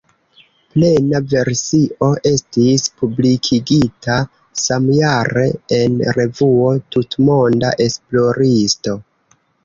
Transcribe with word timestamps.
Plena 0.75 1.19
versio 1.31 2.07
estis 2.29 2.85
publikigita 3.01 4.15
samjare 4.61 5.43
en 5.77 5.99
revuo 6.17 6.71
"Tutmonda 6.95 7.71
esploristo". 7.87 8.95